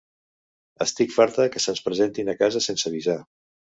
Estic 0.85 1.13
farta 1.17 1.47
que 1.55 1.63
se'ns 1.65 1.83
presentin 1.91 2.33
a 2.35 2.39
casa 2.43 2.67
sense 2.69 2.91
avisar. 2.93 3.19